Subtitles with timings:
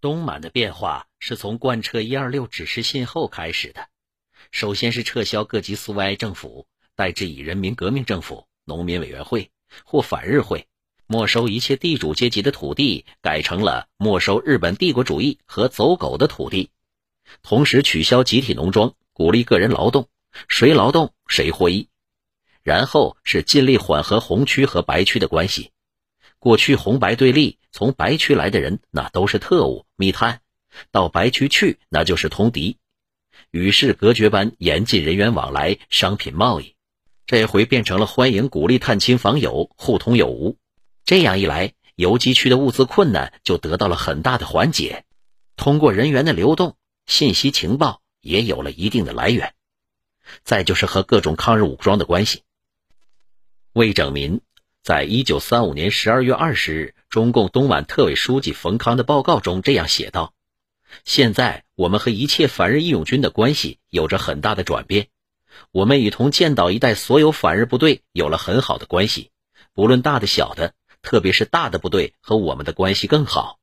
[0.00, 3.88] 东满的变化是从贯彻“一二六”指示信后开始的。
[4.50, 9.50] 首先是撤销各级苏维埃政府，代之以人民革命政府、农民委员会
[9.84, 10.66] 或反日会，
[11.06, 16.70] 没收一切地主阶级的土地，改成了没收日本帝国主义和走狗的土地。
[17.42, 20.08] 同时取消集体农庄，鼓励个人劳动，
[20.48, 21.88] 谁劳动谁获益。
[22.62, 25.70] 然后是尽力缓和红区和白区的关系。
[26.40, 30.40] 过去红白对立，从白区来的人那都是特务、密探，
[30.90, 32.78] 到白区去那就是通敌。
[33.50, 36.76] 与世隔绝般严禁人员往来、商品贸易，
[37.26, 40.56] 这回变成了欢迎、鼓励探亲访友、互通有无。
[41.04, 45.04] 这样一来，游击区的物资困难就得到了很大的缓解。
[45.56, 49.52] 通过人员的流动，信息情报也有了一定的来源。
[50.42, 52.44] 再就是和各种抗日武装的关系。
[53.72, 54.40] 魏拯民
[54.82, 60.32] 在一九三五年十二月二十日，中共东莞特委书记冯康的报告中这样写道。
[61.04, 65.08] 现在我们和一切反日义勇军的关系有着很大的转变，
[65.70, 69.30] 我们与同建岛一带所有反日部队有了很好的关系，
[69.74, 73.58] 不论大的小的，特别是大的部队和我们的关系更好。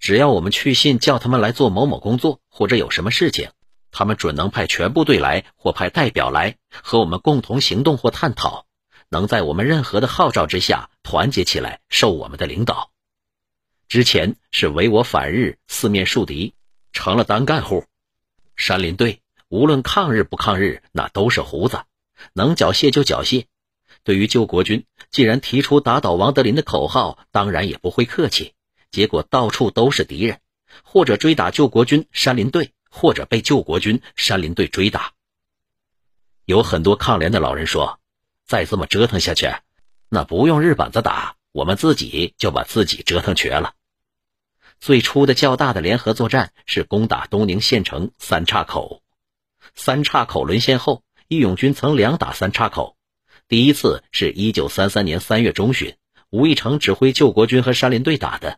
[0.00, 3.50] 只要我们去信叫他们来做某某工作，或者有什么事情，
[3.90, 8.64] 他们准能派全部队来或派代表来和我们共同行动或探讨，
[9.08, 12.90] 能在我们任何的号召之下团结起来，受我们的领导。
[13.88, 16.54] 之前是唯我反日，四面树敌，
[16.92, 17.84] 成了单干户。
[18.54, 21.84] 山林队无论抗日不抗日，那都是胡子，
[22.34, 23.46] 能缴械就缴械。
[24.04, 28.54] 对于救国军，既然提出打倒王德林的口号，当然也不会客气。
[28.90, 30.40] 结果到处都是敌人，
[30.82, 35.12] 或者追打救国军山林队，或者被救国军山林队追打。
[36.44, 37.97] 有很多抗联的老人说，
[38.48, 39.54] 再这么折腾下去，
[40.08, 43.74] 那不用日本子打，我们自己就把自己折腾瘸了。
[44.80, 49.02] 最初的较大的联合作战是攻打东宁县城三岔口。
[49.74, 52.96] 三岔口沦陷后，义勇军曾两打三岔口。
[53.48, 55.96] 第一次是一九三三年三月中旬，
[56.30, 58.56] 吴义成指挥救国军和山林队打的；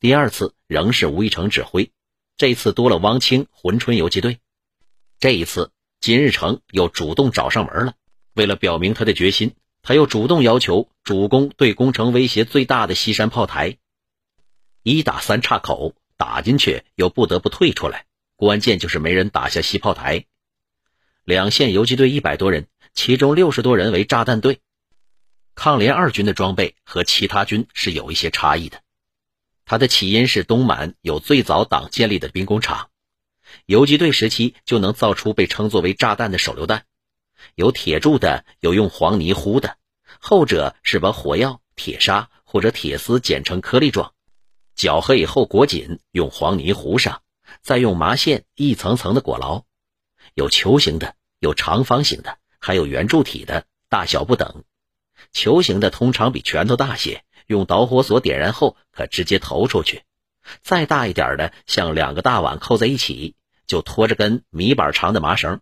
[0.00, 1.92] 第二次仍是吴义成指挥，
[2.38, 4.38] 这次多了汪清、珲春游击队。
[5.20, 7.92] 这一次，金日成又主动找上门了。
[8.38, 13.78] 为了表明他的决心，他又主动要求主攻对工程威胁最大的西山炮台。
[14.84, 18.06] 一打三岔口，打进去又不得不退出来，
[18.36, 20.24] 关键就是没人打下西炮台。
[21.24, 24.60] 两线游击队一百多人，其中六十多人为炸弹队。
[25.56, 28.80] 抗联二军的装备和其他军是有一些差异的。
[29.64, 32.88] 它的起因是东满有最早党建立的兵工厂，
[33.66, 36.84] 游击队时期就能造出被称作为炸弹的手榴弹，
[37.54, 39.76] 有铁铸的，有用黄泥糊的，
[40.20, 44.12] 后者是把火药、铁砂或者铁丝剪成颗粒状。
[44.74, 47.22] 搅和以后裹紧，用黄泥糊上，
[47.62, 49.64] 再用麻线一层层的裹牢。
[50.34, 54.62] 有球形的，有长方形的，还有圆柱体的，大小不等。
[55.32, 60.04] 球形的通常比拳头大些，用导火索点燃后可直接投出去。
[60.62, 63.34] 再大一点的，像两个大碗扣在一起，
[63.66, 65.60] 就拖着根米板长的麻绳。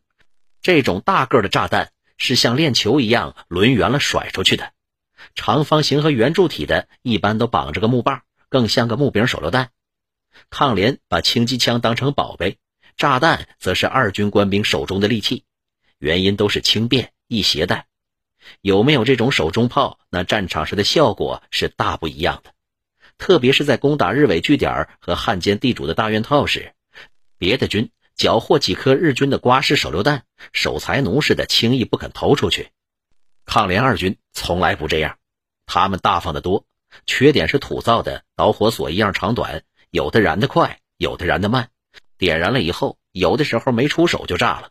[0.62, 4.72] 这种大个的炸弹是像链球一样抡圆了甩出去的。
[5.34, 8.22] 长方形和圆柱体的，一般都绑着个木棒。
[8.48, 9.70] 更像个木柄手榴弹，
[10.50, 12.58] 抗联把轻机枪当成宝贝，
[12.96, 15.44] 炸弹则是二军官兵手中的利器，
[15.98, 17.88] 原因都是轻便易携带。
[18.60, 22.52] 有没有这种手中炮，那战场上的效果是大不一样的。
[23.18, 26.72] 特别是在攻打日伪据点和汉奸地主的大院套时，
[27.38, 32.70] 别的军缴获几颗日军的瓜式手榴弹，守财奴似的轻易不肯投出去。
[33.44, 35.18] 抗联二军从来不这样，
[35.66, 36.64] 他们大方得多。
[37.04, 41.68] 缺点是土造的导火索一样长短，有的燃得快，有的燃得慢。
[42.16, 44.70] 点燃了以后，有的时候没出手就炸了。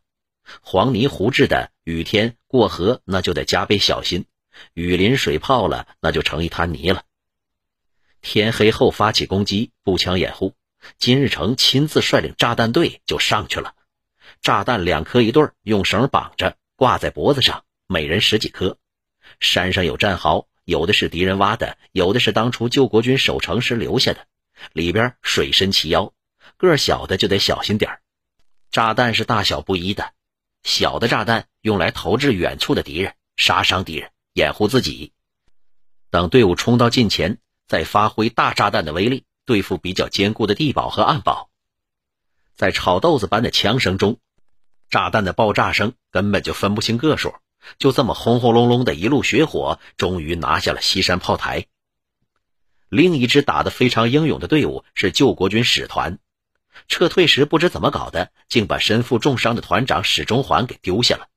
[0.61, 4.25] 黄泥糊制的，雨天过河那就得加倍小心，
[4.73, 7.03] 雨淋水泡了，那就成一滩泥了。
[8.21, 10.53] 天黑后发起攻击，步枪掩护。
[10.97, 13.73] 金日成亲自率领炸弹队就上去了。
[14.41, 18.77] 炸弹两颗一对，用绳绑着，挂在脖子上，每人十几颗。
[19.39, 20.47] 山上有战壕。
[20.65, 24.25] 有的是敌人挖的，有的是当初救国军守城时留下的，
[24.73, 26.11] 里边水深齐腰，
[26.57, 27.99] 个小的就得小心点。
[28.71, 30.13] 炸弹是大小不一的，
[30.63, 35.13] 小的炸弹用来投掷远处的敌人，杀伤敌人，掩护自己。
[36.09, 41.49] 等队伍冲到近前，再发挥大炸弹的威力，对付比较坚固的地堡和暗堡。
[42.55, 44.17] 在炒豆子般的枪声中，
[44.89, 47.33] 炸弹的爆炸声根本就分不清个数。
[47.79, 51.65] 就这么轰轰隆隆的一路血火，终于拿下了西山炮台。
[52.89, 56.19] 另一支打得非常英勇的队伍是救国军使团。
[56.87, 61.27] 撤退时不知怎么搞的，竟把身负重伤的团长史忠环给丢下了。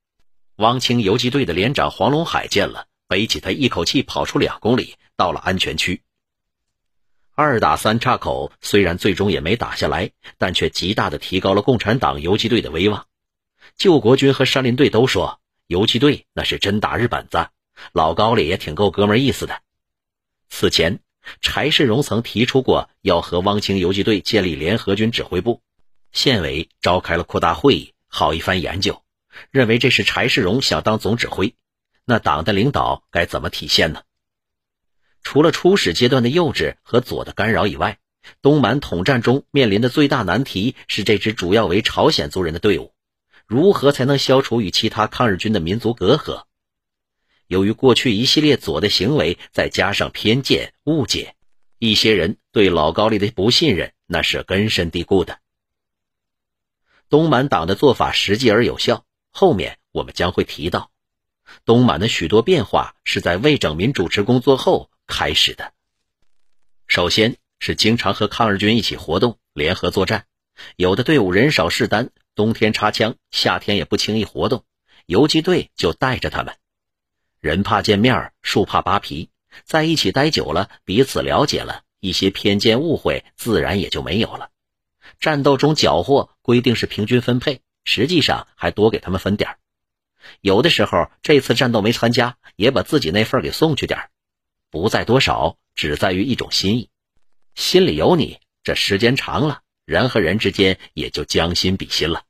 [0.57, 6.03] 汪清游击队的连长黄龙海见了，背起他一口气跑出两公里，到了安全区。
[7.41, 13.05] 二打三岔口，虽然最终也没打下来，但却极大的提高了共产党游击队的威望。
[13.77, 17.47] 救国军和山林队都说，游击队那是真打日本子，
[17.93, 19.61] 老高里也挺够哥们意思的。
[20.49, 20.99] 此前，
[21.39, 25.61] 柴世荣曾提出过要和汪清游击队建立联合军指挥部，
[26.11, 29.01] 县委召开了扩大会议，好一番研究，
[29.49, 31.55] 认为这是柴世荣想当总指挥，
[32.03, 34.01] 那党的领导该怎么体现呢？
[35.23, 37.99] 除了初始阶段的幼稚和左的干扰以外，
[38.41, 42.93] 东满统战中面临的最大难题是这支主要为朝鲜族人的队伍，
[43.47, 46.43] 如何才能消除与其他抗日军的民族隔阂？
[47.47, 51.35] 由于过去一系列左的行为，再加上偏见误解，
[51.79, 55.39] 一些人对老高丽的不信任那是根深蒂固的。
[57.09, 60.91] 东满党的做法实际而有效，后面我们将会提到，
[61.65, 64.89] 东满的许多变化是在魏拯民主持工作后。
[65.09, 65.73] 开始的，
[66.87, 70.27] 首先是经常和抗日军一起活动，联合作战。
[70.75, 74.63] 有的队伍人少势单，冬天插枪，夏天也不轻易活动，
[75.07, 76.55] 游击队就带着他们。
[77.39, 79.29] 人怕见面，树怕扒皮，
[79.65, 84.51] 在一起待久了，彼此了解了，一些偏见误会自然也就没有了。
[85.19, 89.57] 战斗中缴获规定是平均分配，实际上还多给他们分点
[90.41, 94.11] 有的时候这次战斗没参加，也把自己那份给送去点
[94.69, 96.89] 不在多少，只在于一种心意。
[97.55, 102.23] 心里有你，这时间长了，人和人之间也就将心比心了。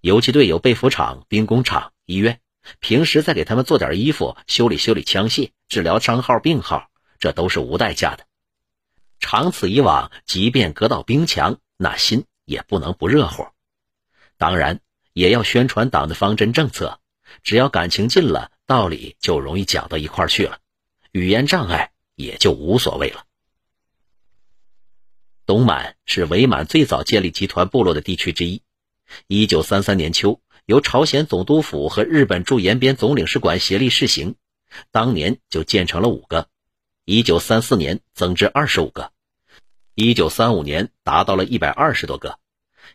[0.00, 2.40] 游击队有被服厂、兵工厂、医院，
[2.78, 6.88] 平时再给他们做点衣服，修理修理枪械，治疗伤号病号，
[7.18, 8.24] 这都是无代价的。
[9.18, 13.48] 长此以往，即便隔到兵墙，那心也不能不热乎。
[14.36, 14.80] 当然，
[15.12, 17.00] 也要宣传党的方针政策，
[17.42, 20.60] 只要感情近了，道理就容易讲到一块去了。
[21.18, 23.24] 语言障碍也就无所谓了。
[25.46, 28.62] 东满是伪满最早建立集团部落的地区之一。
[29.26, 34.36] 一九三三年秋，由朝鲜总督府和日本驻延边总领事馆协力试行，
[34.92, 36.48] 当年就建成了五个。
[37.04, 39.10] 一九三四年增至二十五个，
[39.94, 42.38] 一九三五年达到了一百二十多个，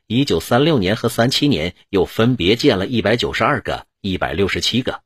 [0.08, 5.02] 一九三六年和三七年又分别建了一百九十二个、一百六十七个。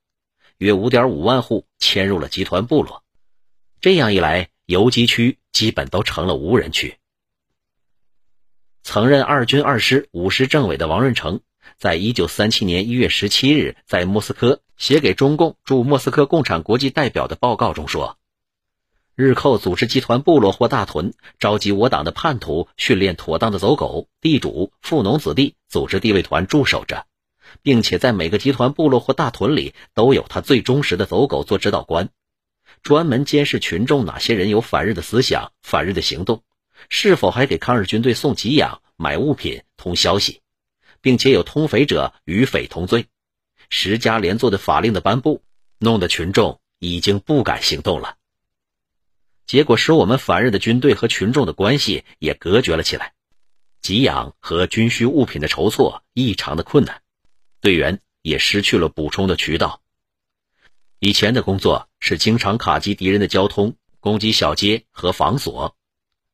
[0.58, 3.04] 约五点五万户迁入了集团部落，
[3.80, 6.98] 这样一来，游击区基本都成了无人区。
[8.82, 11.42] 曾任二军二师五师政委的王润成，
[11.78, 18.18] 在一九三七年一月十七日在莫斯科写给中共驻莫斯科共产国际代表的报告中说
[19.14, 27.06] ：“日寇组织集团部落或大屯，召集我党的叛徒，训练妥当的走狗、地主、富农子弟，组织地位团驻守着。”
[27.62, 32.10] 并且在每个集团部落或大屯里都有他最忠实的走狗做指导官，
[32.88, 36.46] 专门监视群众哪些人有反日的思想、反日的行动，
[36.88, 40.42] 是否还给抗日军队送给养、买物品、通消息，
[41.02, 43.08] 并且有通匪者与匪同罪。
[43.70, 45.44] 十家连坐的法令的颁布，
[45.80, 48.16] 弄得群众已经不敢行动了。
[49.46, 53.12] 结果使我们反日的军队和群众的关系也隔绝了起来，
[53.82, 57.02] 给养和军需物品的筹措异常的困难。
[57.60, 59.82] 队员也失去了补充的渠道。
[61.00, 65.76] 以前的工作是经常卡击敌人的交通、攻击小街和防锁，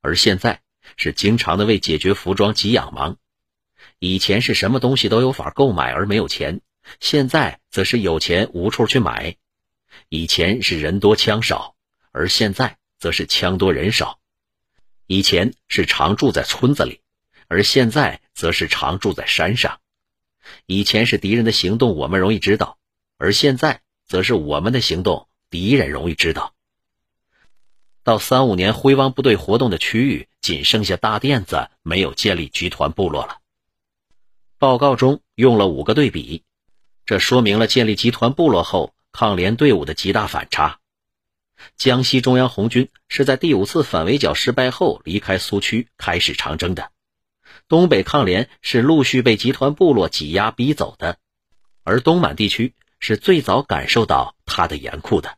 [0.02, 0.62] 而现在
[0.96, 3.18] 是经常的为解决服装给养忙。
[4.00, 6.62] 以前是什么东西都有法购买而没有钱，
[7.02, 9.36] 现在则是有钱无处去买。
[10.08, 11.76] 以前是人多枪少，
[12.12, 14.20] 而现在则是枪多人少。
[15.08, 17.02] 以前是常住在村子里，
[17.50, 19.82] 而现在则是常住在山上。
[20.66, 22.78] 以前是敌人的行动，我们容易知道；
[23.18, 26.54] 而现在则是我们的行动，敌人容易知道。
[28.04, 33.40] 到三五年，辉汪部队活动的区域仅剩下大甸子，没有建立集团部落了。
[34.58, 36.44] 报告中用了五个对比，
[37.06, 40.80] 这说明了建立集团部落后抗联队伍的极大反差。
[41.78, 46.92] 江西中央红军是在第五次反围剿失败后离开苏区，开始长征的。
[47.70, 51.18] 东北抗联是陆续被集团部落挤压逼走的，
[51.84, 52.74] 而东满地区
[53.06, 55.38] 是最早感受到它的严酷的。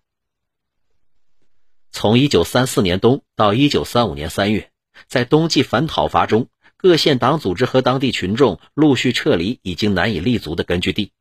[1.89, 4.71] 从1934年冬到1935年3月，
[5.07, 11.11] 在冬季反讨伐中，各县党组织和当地群众陆续撤离已经难以立足的根据地。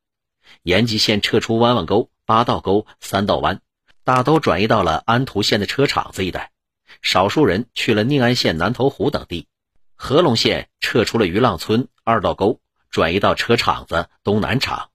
[0.63, 3.63] 延吉县撤出弯弯沟、八道沟、三道湾，
[4.05, 6.53] 大都转移到了安图县的车厂子一带。
[7.01, 9.49] 少数人去了宁安县南头湖等地，
[9.97, 12.61] 合龙县撤出了渔浪村二道沟，
[12.91, 14.91] 转移到车厂子东南厂；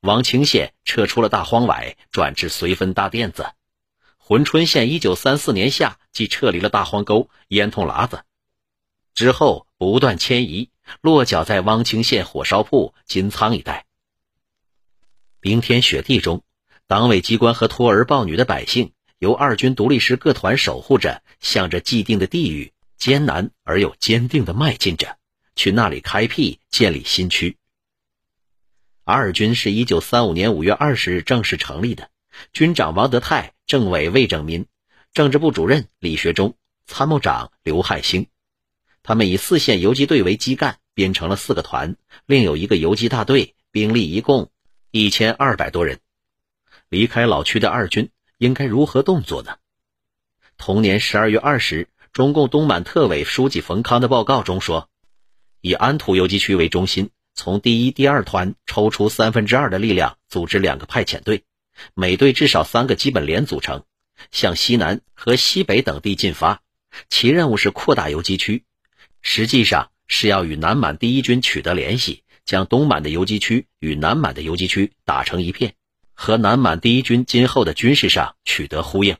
[0.00, 3.44] 王清县撤出了大荒崴，转至绥芬大甸子；
[4.24, 8.22] 珲春县一九三四年夏即撤离了大荒沟、烟筒喇子，
[9.14, 13.86] 之后不断迁移，落脚在汪清县火烧铺、金仓一带。
[15.40, 16.42] 冰天雪地中，
[16.86, 18.92] 党委机关和托儿抱女的百姓。
[19.18, 25.16] 由二军独立师各团守护着，向着既定的地域，艰难而又坚定地迈进着，
[25.56, 27.56] 去那里开辟建立新区。
[29.10, 32.10] 二军是一九三五年五月二十日正式成立的，
[32.52, 34.66] 军长王德泰，政委魏正民，
[35.14, 38.26] 政治部主任李学忠，参谋长刘汉兴。
[39.02, 41.96] 他们以四县游击队为基干，编成了四个团，
[42.26, 44.50] 另有一个游击大队，兵力一共
[44.90, 46.00] 一千二百多人。
[46.90, 48.10] 离开老区的二军。
[48.36, 49.56] 应该如何动作呢？
[50.58, 54.88] 同年十二月二十日，中共东满特委书记冯康的报告中说，
[55.60, 61.44] 以安图游击区为中心，从第一、第二团抽出三分之二的力量，组织两个派遣队，
[61.94, 63.84] 每队至少三个基本连组成，
[64.32, 66.60] 向西南和西北等地进发。
[67.08, 68.64] 其任务是扩大游击区，
[69.22, 75.74] 实际上是要与南满第一军取得联系，将东满的游击区与南满的游击区打成一片。
[76.14, 79.16] 和南满第一军今后的军事上取得呼应，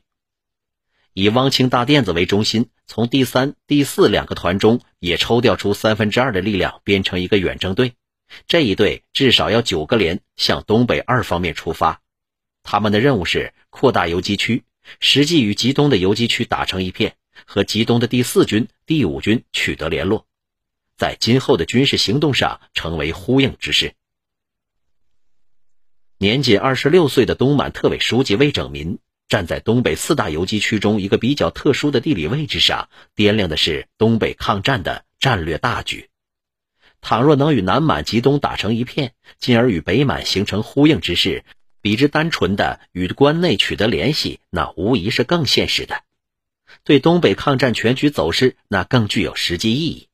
[1.13, 7.93] 以汪清大甸子为中心，从第三、第四两个团中也抽调出三分之二的力量，编成一个远征队。
[8.47, 12.01] 这一队至少要九个连向东北二方面出发，
[12.63, 14.63] 他们的任务是扩大游击区，
[14.99, 20.25] 实际与吉东的游击区打成一片，和吉东的第四军、第五军取得联络，
[20.97, 23.93] 在今后的军事行动上成为呼应之势。
[26.17, 36.08] 年仅二十六岁的东满特委书记魏拯民站在东北四大游击区中一个比较特殊的地理位置上，掂量的是东北抗战的战略大局。
[37.01, 41.43] 倘若能与南满、吉东打成一片，进而与北满形成呼应之势，
[41.81, 46.03] 比之单纯的与关内取得联系，那无疑是更现实的，
[46.83, 50.07] 对东北抗战全局走势那更具有实际意义。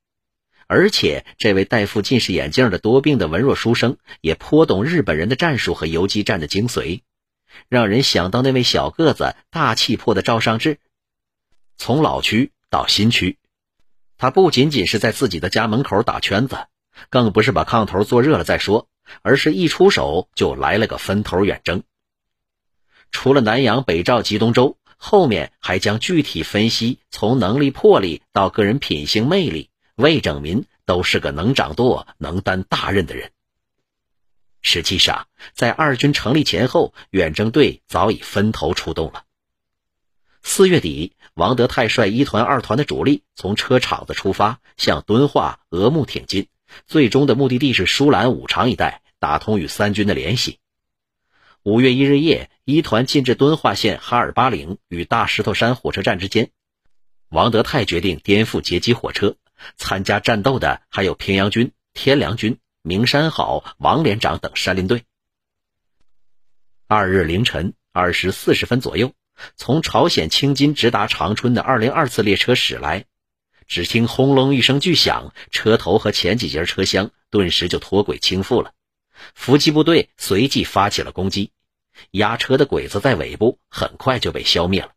[0.68, 7.02] 而且，这位戴副近视眼镜的多病的文弱书生也颇懂日本人的战术和游击战的精髓，
[7.70, 10.80] 让人想到那位小个子、大气魄的赵尚志。
[11.78, 13.38] 从老区到新区，
[14.18, 16.58] 他不仅仅是在自己的家门口打圈子，
[17.10, 18.88] 更不是把炕头坐热了再说，
[19.22, 21.84] 而是一出手就来了个分头远征。
[23.12, 29.70] 除了南阳、北赵、吉东州，后面还将具体分析从能力、魄力到个人品性、魅力。
[29.96, 33.32] 魏拯民都是个能掌舵、能担大任的人。
[34.62, 39.24] 实际上，在二军成立前后，远征队早已分头出动了。
[40.44, 46.50] 四月底，王德泰率一团、二团的主力从车厂子出发，向敦化、峨木挺进，
[46.86, 50.60] 最终的目的地是舒兰、五常一带，打通与三军的联系。
[51.64, 56.52] 五月一日夜，一团进至敦化县哈尔巴岭与大石头山火车站之间，
[57.30, 59.36] 王德泰决定颠覆截击火车。
[59.78, 65.04] 参加战斗的还有平阳军、天良军、明山好、王连长等山林队。
[66.88, 69.14] 二日凌晨二时四十分左右，
[69.56, 73.06] 从朝鲜青津直达长春的二零二次列车驶来，
[73.68, 78.74] 只听轰隆一声巨响，车头和前几节车厢顿时就脱轨倾覆了。
[79.34, 81.52] 伏击部队随即发起了攻击，
[82.12, 84.92] 压车的鬼子在尾部很快就被消灭了。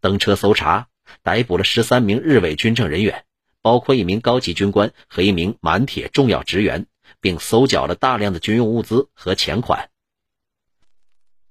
[0.00, 0.88] 登车搜查，
[1.22, 3.24] 逮捕了十三名日伪军政人员。
[3.62, 6.86] 包括一名高级军官和一名满铁重要职员，
[7.20, 9.90] 并搜缴了大量的军用物资和钱款。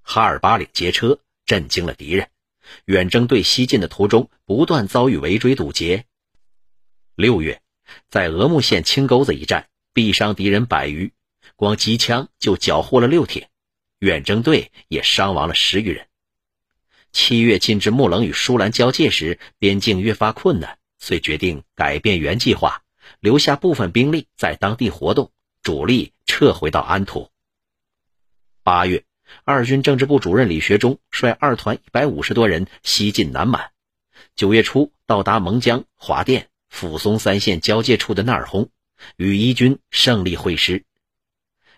[0.02, 2.30] 哈尔巴岭劫车震惊了敌人，
[2.86, 6.08] 远征队西进的途中不断遭遇围追堵截。
[7.20, 7.62] 六月，
[8.08, 11.12] 在峨木县青沟子一战，毙伤敌人百余，
[11.58, 13.46] 光机枪就缴获了六挺，
[14.00, 16.08] 远征队也伤亡了十余人。
[17.12, 20.80] 七月进至木棱与舒兰交界时，边境越发困难。
[20.98, 22.84] 遂决定改变原计划，
[23.20, 27.30] 留下部分兵力在当地活动，主力撤回到安图。
[28.64, 29.04] 八月，
[29.44, 33.72] 二军政治部主任李学忠率二团一百五十多人西进南满。
[34.38, 38.70] 九月初到达蒙江、华甸、抚松三县交界处的纳尔轰，
[39.18, 40.86] 与一军胜利会师。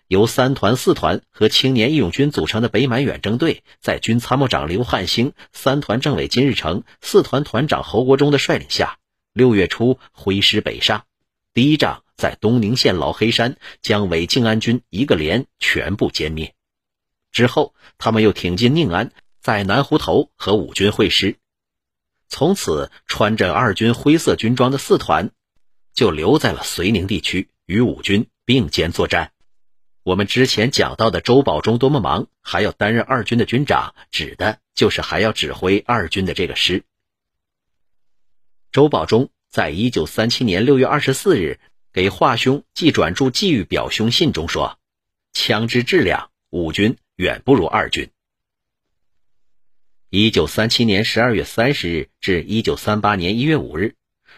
[0.08, 8.98] 由三团、四团和青年义勇军组成的北满远征队，在军参谋长刘汉兴、三团政委金日成、四团团长侯国忠的率领下。
[9.32, 11.06] 六月初挥师北上，
[11.54, 16.54] 第一仗在东宁县老黑山将伪靖安军一个连全部歼灭。
[17.30, 21.36] 之后，他们又挺进宁安，在南湖头和五军会师。
[22.32, 25.32] 从此穿着二军灰色军装的四团，
[25.92, 29.32] 就留在了绥宁地区，与五军并肩作战。
[30.02, 36.84] 我们之前讲到的周保中多么忙，还要担任二军的军长，指的就是还要指挥二军的这个师。
[38.72, 41.60] 周保中在一九三七年六月二十四日
[41.92, 44.78] 给华兄寄转注寄予表兄信中说
[45.34, 48.08] ：“枪支质量，五军远不如二军。”
[50.14, 53.94] 一九三七年十二月三十日至一九三八年一月五日，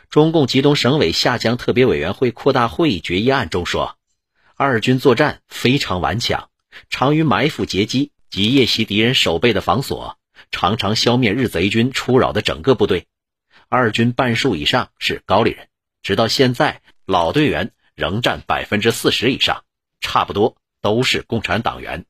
[0.09, 3.99] 中共吉东省委下江特别委员会扩大会议决议案中说。
[4.55, 6.49] 二军作战非常顽强，
[6.91, 10.17] 常于埋伏截击及夜袭敌人守备的防所，
[10.53, 13.09] 常常消灭日贼军出扰的整个部队。
[13.69, 15.67] 二军半数以上是高丽人，
[16.05, 19.65] 直到现在老队员仍占百分之四十以上，
[20.01, 22.05] 差不多都是共产党员。